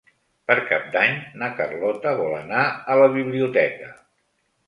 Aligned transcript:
Per 0.51 0.53
Cap 0.69 0.87
d'Any 0.95 1.17
na 1.41 1.49
Carlota 1.59 2.15
vol 2.21 2.33
anar 2.39 2.63
a 2.93 2.97
la 3.03 3.09
biblioteca. 3.19 3.93